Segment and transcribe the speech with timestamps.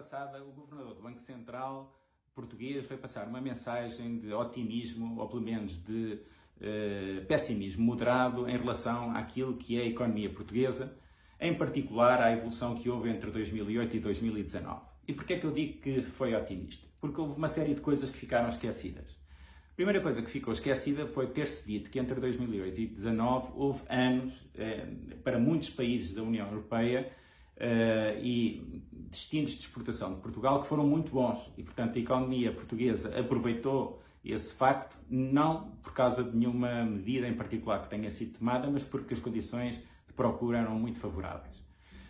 [0.00, 1.94] passada, o governador do Banco Central
[2.34, 6.18] português foi passar uma mensagem de otimismo, ou pelo menos de
[6.58, 10.96] eh, pessimismo moderado em relação àquilo que é a economia portuguesa,
[11.38, 14.80] em particular à evolução que houve entre 2008 e 2019.
[15.06, 16.86] E porquê é que eu digo que foi otimista?
[16.98, 19.18] Porque houve uma série de coisas que ficaram esquecidas.
[19.72, 23.82] A primeira coisa que ficou esquecida foi ter-se dito que entre 2008 e 2019 houve
[23.90, 24.86] anos, eh,
[25.22, 27.12] para muitos países da União Europeia,
[27.60, 32.52] uh, e destinos de exportação de Portugal que foram muito bons e, portanto, a economia
[32.52, 38.38] portuguesa aproveitou esse facto, não por causa de nenhuma medida em particular que tenha sido
[38.38, 41.60] tomada, mas porque as condições de procura eram muito favoráveis.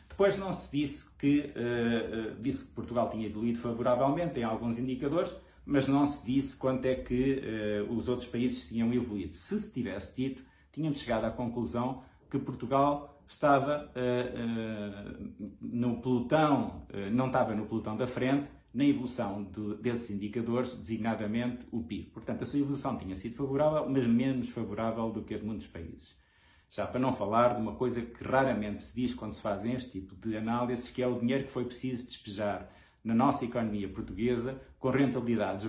[0.08, 5.34] Depois não se disse que, uh, disse que Portugal tinha evoluído favoravelmente em alguns indicadores,
[5.64, 7.40] mas não se disse quanto é que
[7.88, 9.34] uh, os outros países tinham evoluído.
[9.34, 16.86] Se se tivesse dito, tínhamos chegado à conclusão que Portugal estava uh, uh, no pelotão,
[16.92, 22.10] uh, não estava no pelotão da frente na evolução de, desses indicadores, designadamente o PIB.
[22.10, 25.66] Portanto, a sua evolução tinha sido favorável, mas menos favorável do que a de muitos
[25.66, 26.16] países.
[26.68, 29.90] Já para não falar de uma coisa que raramente se diz quando se fazem este
[30.00, 32.70] tipo de análises, que é o dinheiro que foi preciso despejar
[33.02, 35.66] na nossa economia portuguesa com rentabilidades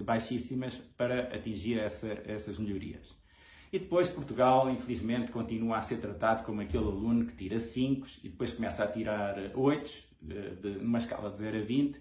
[0.00, 3.14] baixíssimas para atingir essa, essas melhorias.
[3.74, 8.28] E depois Portugal, infelizmente, continua a ser tratado como aquele aluno que tira 5 e
[8.28, 9.90] depois começa a tirar 8,
[10.80, 12.00] numa escala de 0 a 20,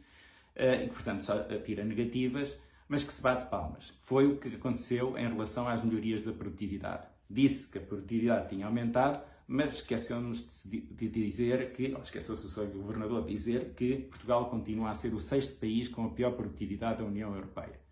[0.56, 2.56] eh, e portanto só tira negativas,
[2.88, 3.92] mas que se bate palmas.
[4.02, 7.08] Foi o que aconteceu em relação às melhorias da produtividade.
[7.28, 12.68] Disse que a produtividade tinha aumentado, mas esqueceu-nos de dizer que, ou esqueceu-se o seu
[12.68, 17.00] governador de dizer que Portugal continua a ser o sexto país com a pior produtividade
[17.00, 17.83] da União Europeia.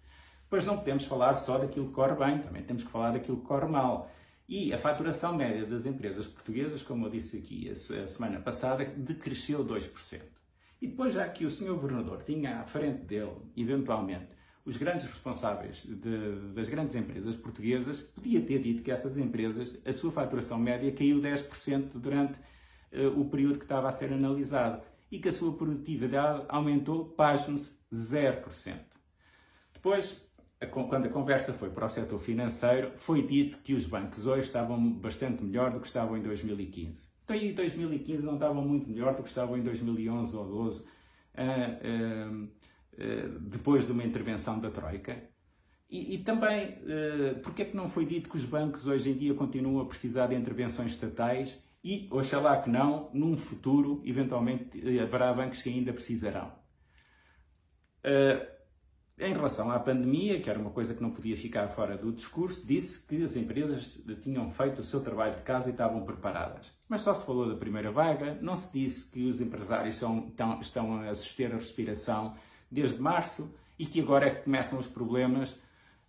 [0.52, 3.48] Depois não podemos falar só daquilo que corre bem, também temos que falar daquilo que
[3.48, 4.12] corre mal.
[4.50, 9.64] E a faturação média das empresas portuguesas, como eu disse aqui a semana passada, decresceu
[9.64, 10.22] 2%.
[10.82, 14.28] E depois, já que o senhor governador tinha à frente dele, eventualmente,
[14.66, 19.94] os grandes responsáveis de, das grandes empresas portuguesas, podia ter dito que essas empresas, a
[19.94, 22.34] sua faturação média caiu 10% durante
[22.92, 27.80] uh, o período que estava a ser analisado e que a sua produtividade aumentou, pasme-se,
[27.94, 28.92] 0%.
[29.74, 30.22] Depois,
[30.68, 34.94] quando a conversa foi para o setor financeiro, foi dito que os bancos hoje estavam
[34.94, 37.10] bastante melhor do que estavam em 2015.
[37.24, 40.88] Então, em 2015 não estavam muito melhor do que estavam em 2011 ou 2012,
[41.36, 42.48] ah, ah,
[43.00, 45.18] ah, depois de uma intervenção da Troika.
[45.90, 46.78] E, e também,
[47.44, 50.28] porque é que não foi dito que os bancos hoje em dia continuam a precisar
[50.28, 56.54] de intervenções estatais e, oxalá que não, num futuro, eventualmente, haverá bancos que ainda precisarão.
[59.24, 62.66] Em relação à pandemia, que era uma coisa que não podia ficar fora do discurso,
[62.66, 66.74] disse que as empresas tinham feito o seu trabalho de casa e estavam preparadas.
[66.90, 71.02] Mas só se falou da primeira vaga, não se disse que os empresários são, estão,
[71.08, 72.36] a suster a respiração
[72.72, 75.56] desde março e que agora é que começam os problemas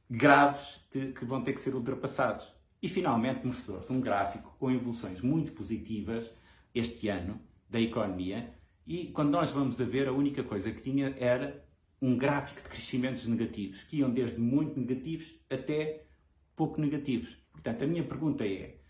[0.08, 2.50] graves que, que vão ter que ser ultrapassados.
[2.80, 6.32] E finalmente mostrou-se um gráfico com evoluções muito positivas
[6.74, 8.54] este ano da economia
[8.86, 11.62] e quando nós vamos a ver, a única coisa que tinha era
[12.02, 16.04] um gráfico de crescimentos negativos, que iam desde muito negativos até
[16.56, 17.36] pouco negativos.
[17.52, 18.80] Portanto, a minha pergunta é: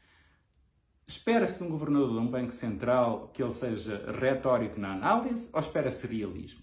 [1.07, 5.61] espera-se de um governador de um Banco Central que ele seja retórico na análise ou
[5.61, 6.63] espera-se realismo?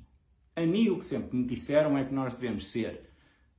[0.56, 3.12] A mim, o que sempre me disseram é que nós devemos ser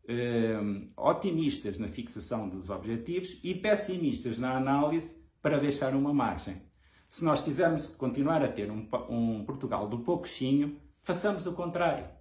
[0.04, 6.60] uh, otimistas na fixação dos objetivos e pessimistas na análise para deixar uma margem.
[7.08, 12.19] Se nós quisermos continuar a ter um, um Portugal do pouquinho, façamos o contrário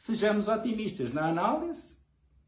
[0.00, 1.94] Sejamos otimistas na análise,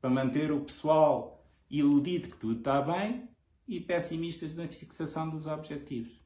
[0.01, 3.29] para manter o pessoal iludido que tudo está bem,
[3.69, 6.22] e pessimistas na fixação dos objetivos.